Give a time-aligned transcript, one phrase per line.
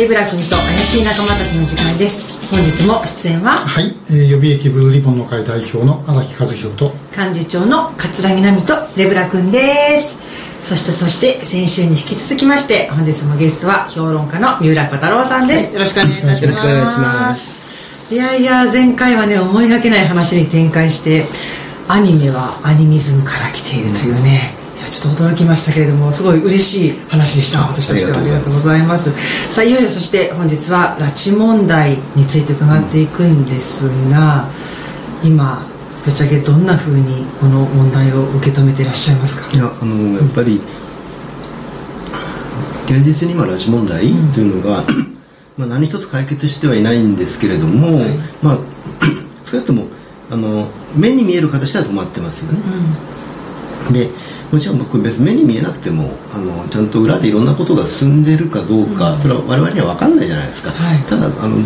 [0.00, 2.48] レブラ君と怪しい仲間たちの時間です。
[2.54, 10.64] 本日も出演ははい、えー予備役ブルーリボンの会代表の荒木和弘と幹事長の桂木奈美とレブラ君です。
[10.66, 16.42] そしてそして先週に引き続きまして本日もゲストは評論家の三浦小太郎さんです、よろしくお願いいたします。
[16.44, 18.14] よろしくお願いします。
[18.14, 21.24] いやいや前回はね思いがけない話に展開して
[21.88, 24.54] アニメはアニミズムから来ているというね、
[24.90, 27.60] ちょっと驚きましたけれどもすごい嬉しい話でした。
[27.60, 28.18] 私としては。
[28.18, 28.54] ありがとう。
[28.54, 29.10] ございます。
[29.52, 34.48] さあいよいよそして本日は拉致問題について伺っていくんですが、
[35.22, 35.62] 今
[36.04, 39.56] ぶっちゃけどんなふうにこの問題を受け止めていらっしゃいますか？
[39.56, 40.60] いやあのやっぱり
[42.86, 44.00] 現実に今拉致問題
[44.34, 44.84] というのが、
[45.56, 48.08] まあ何一つ解決してはいないんですけれども、はい。
[48.42, 48.58] まあ
[49.46, 49.86] 少なくとも
[50.30, 52.58] あの目に見える形では止まってますよね。
[53.92, 54.10] で
[54.52, 60.98] もちろん僕別に目に見えなくてもあのちゃんと裏でいろんなことが進んでるかどうか、それは我々には分かんないじゃないですか、はい。
[61.04, 61.56] ただあの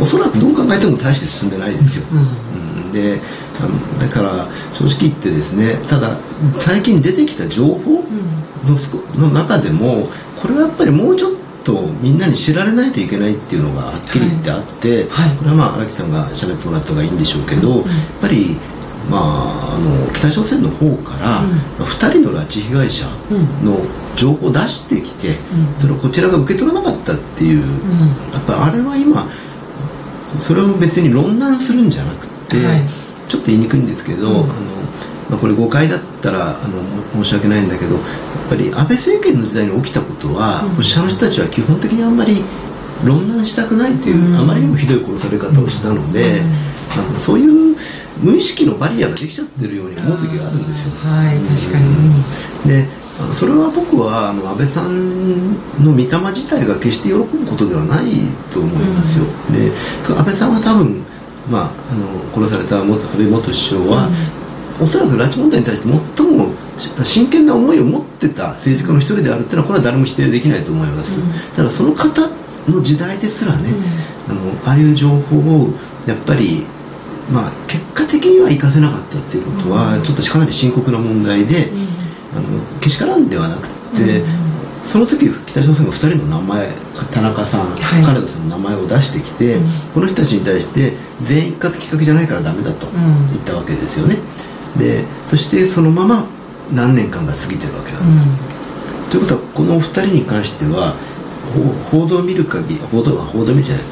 [0.00, 2.84] おそらくどう考えても大して進んでないですよ、うん。
[2.84, 2.92] うん。
[2.92, 3.18] で
[3.60, 6.16] あのだから正直言ってですねただ
[6.60, 8.04] 最近出てきた情報
[8.68, 10.08] のすこの中でも
[10.40, 11.32] これはやっぱりもうちょっ
[11.64, 15.28] とみんなに知られないといけないっていうのがはっきり言ってあって、はい。
[15.28, 15.36] はい。
[15.38, 17.84] これはまあ荒木さんが喋ってもらった方がいいんでしょうけど、やっ
[18.20, 18.56] ぱり
[19.10, 21.50] まあ、あの北朝鮮の方から、うん。
[21.50, 23.06] まあ、2人の拉致被害者
[23.62, 23.76] の
[24.16, 25.80] 情報を出してきて、うん。
[25.80, 28.00] それをこちらが受け取らなかったっていう、ん。
[28.32, 29.26] やっぱあれは今
[30.38, 32.82] それを別に論難するんじゃなくて、はい。
[33.28, 34.34] ちょっと言いにくいんですけど、うん。
[34.34, 34.44] あの
[35.30, 38.02] まあ、これ誤解だったらあの申し訳ないんだけどやっ
[38.50, 40.68] ぱり安倍政権の時代に起きたことは、うん。
[40.70, 42.36] 保守派の人たちは基本的にあんまり
[43.04, 44.36] 論難したくないっていう、うん。
[44.36, 46.40] あまりにもひどい殺され方をしたので、
[46.92, 47.76] あのそういう
[48.22, 50.94] 無意識のバリアができちゃってるように思う時があるんですよ。
[51.02, 55.52] はい確かに、うんでそれは僕はあの安倍さん
[55.84, 58.06] の御霊自体が決して喜ぶことではない
[58.50, 59.70] と思いますよ、で
[60.02, 61.04] その安倍さんは多分、
[61.50, 64.08] まあ、あの殺された元安倍元首相は、
[64.80, 71.20] おそらく拉致問題に対して最もし真剣な思いを持ってた政治家の一人であるっていうのはこれは誰も否定できないと思います、
[71.54, 72.26] ただその方
[72.66, 73.70] の時代ですらね、
[74.28, 75.68] あのああいう情報を
[76.08, 76.66] やっぱり
[77.30, 81.70] まあ、結果的には生かせなかったっていうことは、ちょっとかなり深刻な問題で、
[82.34, 82.42] あの
[82.80, 84.24] けしからんではなくて、
[84.84, 86.68] その時北朝鮮が2人の名前
[87.12, 88.02] 田中さん、はい。
[88.02, 89.64] 金田さんの名前を出してきて、うん。
[89.94, 92.90] この人たちに対して全員一括企画じゃないからダメだとん。
[93.28, 94.16] 言ったわけですよね、
[94.76, 96.24] でそしてそのまま
[96.72, 98.30] 何年間が過ぎてるわけなんです、
[99.10, 100.94] ということはこのお二人に関しては
[101.90, 103.84] ほ報道を見る限り報道あ報道見るじゃない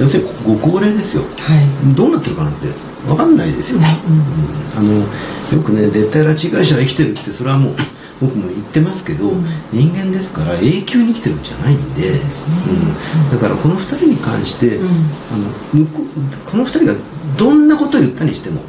[0.00, 1.22] 要するにご高齢ですよ。
[1.22, 1.94] はい。
[1.94, 2.68] どうなってるかなんて
[3.06, 3.84] 分かんないですよ、うん
[4.78, 5.00] あの
[5.52, 7.74] よくね絶対拉致被害者は生きてるってそれはもう
[8.22, 9.30] 僕も言ってますけど、
[9.72, 12.00] 人間ですから永久に生きてるんじゃないんで。
[12.00, 12.08] ね。
[13.30, 13.38] うん。
[13.38, 14.86] だからこの2人に関して、うん。
[14.86, 16.94] あの向こうこの2人が
[17.36, 18.62] どんなことを言ったにしても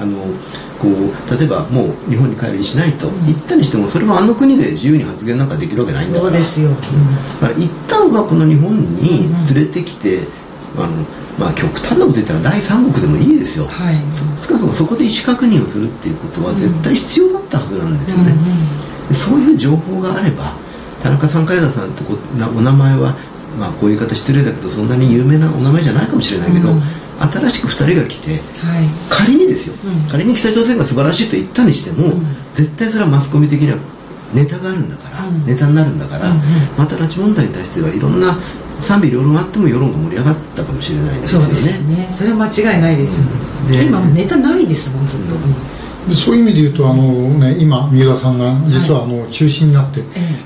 [0.00, 0.18] あの
[0.78, 6.30] こう例えばもう日本に帰る意思ないと言ったにしてもそれはあの国で自由に発言なんかできるわけないんだから。
[6.30, 6.70] そうですよ、
[7.40, 10.26] だから一旦はこの日本に連れてきて、
[10.76, 11.04] あの
[11.38, 13.96] まあ極端なこと言ったら第三国でもいいですよ、はい。
[14.38, 18.32] 少なくともそこで意思確認をするっていうことは絶対必要だったはずなんですよね、
[19.08, 20.54] でそういう情報があれば
[21.02, 23.14] 田中さん海田さんってこなお名前は
[23.58, 26.80] まあこういう言い方失礼だけどそんなに有名なお名前じゃないかもしれないけど、うん。
[27.20, 28.40] 新しく2人が来てはい。
[29.10, 30.08] 仮にですよ、うん。
[30.08, 32.24] 仮に北朝鮮が素晴らしいと言ったにしても、うん。
[32.54, 33.78] 絶対それはマスコミ的には
[34.32, 35.44] ネタがあるんだから、うん。
[35.44, 36.42] ネタになるんだから、うんうん。
[36.78, 38.28] また拉致問題に対してはいろんな
[38.80, 41.46] 賛否両論あっても世論が盛り上がったかもしれないですよね。
[41.46, 42.08] そうですよね。
[42.10, 43.28] それは間違いないですよ、
[43.68, 45.42] で今ネタないですもんずっと、うん。
[46.08, 47.02] でそういう意味で言うとあの、
[47.38, 50.00] ね、今三浦さんが実はあの中心になって、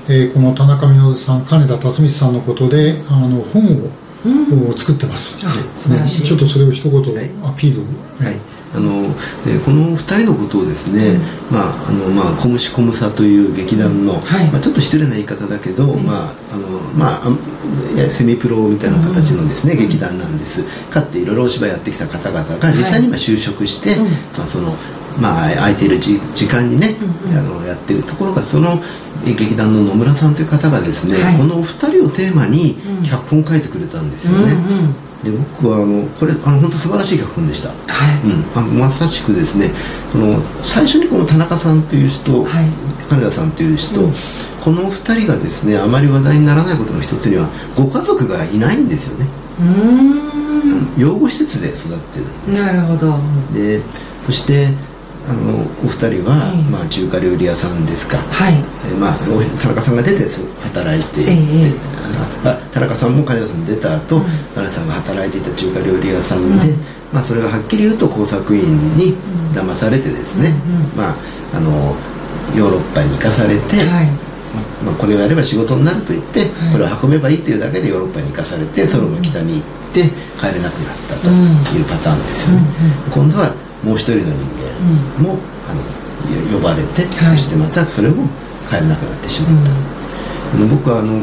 [0.09, 6.21] えーこの田中稔さん金田辰光さんのことであの本を、を作ってます、あ素晴らしい。
[6.23, 6.27] ね。
[6.27, 7.31] ちょっとそれを一言はい。
[7.43, 7.83] アピールを、
[8.23, 8.35] はい、
[8.75, 9.07] あの
[9.45, 11.19] でこの2人のことをですね、
[11.49, 14.51] まああのまあ、コムシコムサという劇団の、はい。
[14.51, 16.67] まあ、ちょっと失礼な言い方だけど、まああの
[16.97, 20.89] まあセミプロみたいな形のですね、劇団なんです。
[20.89, 24.05] かっていろいろお芝居やってきた方々が実際に今就職して、うん。
[24.37, 24.75] まあその
[25.19, 26.95] まあ、空いている時時間にね、
[27.31, 28.81] あのやってるところがその
[29.25, 31.37] え劇団の野村さんという方がですね、はい。
[31.37, 34.51] このお二人をテーマに脚本を書いてくれたんですよね。
[34.51, 37.69] うんうんで僕はあのこれあの本当素晴らしい脚本でした。
[37.69, 37.77] はい。
[38.23, 39.71] うん、あのまさしくですね
[40.11, 42.69] その最初にこの田中さんという人、はい。
[43.09, 44.13] 金田さんという人、うん。
[44.63, 49.27] このお二人がですねあまり話題にならないことの一つにはご家族がいないんですよね、
[49.59, 51.01] うーん。
[51.01, 53.17] 養護施設で育ってるんでなるほど。
[53.51, 53.81] で
[54.25, 54.69] そして
[55.27, 56.71] あのお二人は、ええ。
[56.71, 58.53] まあ、中華料理屋さんですか、はい。
[58.53, 60.25] えーまあ、お田中さんが出て
[60.63, 61.75] 働いて、ええで
[62.45, 64.21] ああ田中さんも金田さんも出た後、
[64.53, 66.79] 田中さんが働いていた中華料理屋さんで、うん。
[67.11, 68.61] まあ、それがはっきり言うと工作員
[68.95, 69.15] に
[69.53, 70.97] 騙されてですね、うんうん。
[70.97, 71.15] まあ、
[71.55, 71.95] あの
[72.55, 74.07] ヨーロッパに行かされて、はい。
[74.53, 76.71] まあまあ、これをやれば仕事になると言って、はい。
[76.73, 80.03] これを運べばいいというだけでヨーロッパに行かされてそのまま北に行って
[80.37, 82.67] 帰れなくなったというパターンですよね、
[83.11, 84.33] 今度はもう一人の人
[85.21, 85.39] 間も、
[85.69, 85.81] あの
[86.51, 87.37] 呼ばれて、はい。
[87.37, 88.27] そしてまたそれも
[88.67, 91.21] 帰れなくなってしまった、あの僕はあの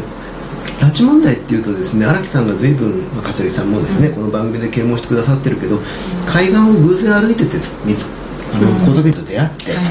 [0.80, 5.78] 拉致問題っていうとですね荒木さんが随分、まあ、桂木さんもですね、この番組で啓蒙してくださってるけど
[6.26, 8.06] 海岸を偶然歩いてて見つ
[8.54, 9.84] あの工作員と出会って、はい。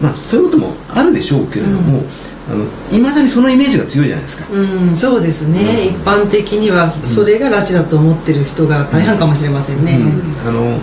[0.00, 2.02] まあそういうこともあるでしょうけれども、
[2.50, 5.66] あの未だにそのイメージが強いじゃないですか、うん、そうですね、うん。
[5.86, 10.00] 一般的にはそれが拉致だと思ってる人が大半かもしれませんね、
[10.44, 10.78] あの、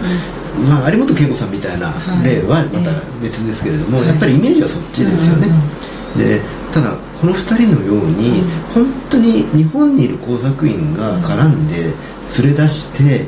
[0.68, 2.26] まあ、有本恵子さんみたいなはい。
[2.26, 2.92] 例はまた
[3.22, 4.08] 別ですけれども、はい。
[4.08, 5.48] やっぱりイメージはそっちですよね、
[6.18, 6.42] で
[6.74, 11.76] ただこの2人のように、本当に日本にいる工作員が絡んで
[12.42, 13.26] 連れ出して、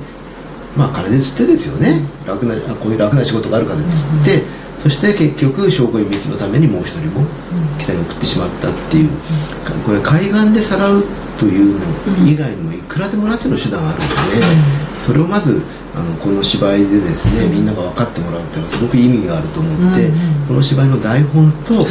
[0.77, 4.43] まあ金で釣ってですよね、楽なあこういう楽な仕事があるからで釣って、
[4.81, 7.25] そして結局証拠隠滅のためにもう一人も
[7.79, 9.09] 北に送ってしまったっていう、
[9.85, 11.03] これ海岸でさらう
[11.37, 14.13] というの以外にもいくらでも拉致の手段あるので、
[15.05, 15.61] それをまず
[15.93, 21.85] あのこの芝居でですね、みんなが分かってもらうっていうのはすごく意味があると思って、うんこの芝居の台本と、はい。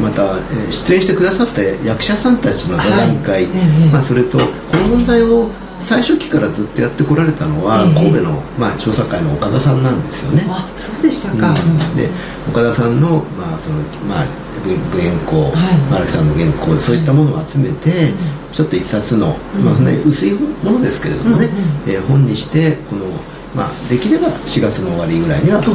[0.00, 3.52] また、えー出演してくださった役者さんたちの座談会、はい。
[3.52, 4.44] ええまあ、それとこ
[4.78, 5.50] の問題を
[5.80, 7.94] 最初期からずっとやってこられたのは、ええ。
[7.94, 10.44] 神戸の、まあ、調査会の岡田さんなんですよね。
[10.48, 11.96] あそうでしたか、うん。
[11.96, 12.08] で
[12.48, 13.76] 岡田さんの,、まあその
[14.08, 15.94] まあ、原稿、はい。
[15.96, 17.90] 荒木さんの原稿そういったものを集めて、
[18.52, 21.46] ちょっと一冊の、まあ、そんなに薄いものですけれどもね、
[21.86, 21.92] うん。
[21.92, 23.04] えー本にしてこの、
[23.54, 25.70] まあ、できれば4月の終わりぐらいには発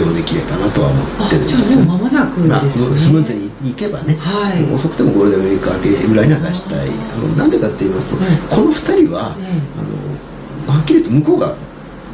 [0.00, 4.64] 表できればなとは思ってるんですあじゃあもう間もなくまあ、スムーズにいけばね、はい。
[4.72, 6.88] 遅くてもゴールデンウィーク明けぐらいには出したい。
[6.88, 11.54] あのなんでかって言いますと、はいこの2人は、えあのはっきり言うと向こうが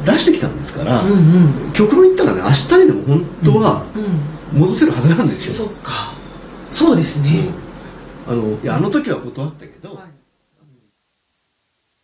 [0.05, 1.73] 出してきたんですから、うんうん。
[1.73, 3.85] 極論言ったらね明日にでも本当は
[4.53, 4.59] うん。
[4.59, 6.13] 戻せるはずなんですよ、そっか。
[6.69, 7.47] そうですね、
[8.27, 10.14] あのいやあの時は断ったけど、はい